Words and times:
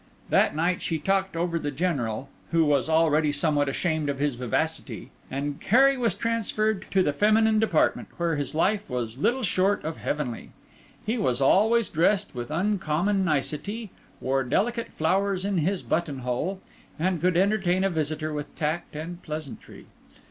That 0.31 0.55
night 0.55 0.81
she 0.81 0.97
talked 0.97 1.35
over 1.35 1.59
the 1.59 1.69
General, 1.69 2.27
who 2.49 2.65
was 2.65 2.89
already 2.89 3.31
somewhat 3.31 3.69
ashamed 3.69 4.09
of 4.09 4.17
his 4.17 4.33
vivacity; 4.33 5.11
and 5.29 5.59
Harry 5.69 5.95
was 5.95 6.15
transferred 6.15 6.87
to 6.89 7.03
the 7.03 7.13
feminine 7.13 7.59
department, 7.59 8.07
where 8.17 8.35
his 8.35 8.55
life 8.55 8.89
was 8.89 9.19
little 9.19 9.43
short 9.43 9.83
of 9.85 9.97
heavenly. 9.97 10.53
He 11.05 11.19
was 11.19 11.39
always 11.39 11.87
dressed 11.87 12.33
with 12.33 12.49
uncommon 12.49 13.23
nicety, 13.23 13.91
wore 14.19 14.43
delicate 14.43 14.91
flowers 14.91 15.45
in 15.45 15.59
his 15.59 15.83
button 15.83 16.21
hole, 16.25 16.61
and 16.97 17.21
could 17.21 17.37
entertain 17.37 17.83
a 17.83 17.89
visitor 17.91 18.33
with 18.33 18.55
tact 18.55 18.95
and 18.95 19.21
pleasantry. 19.21 19.85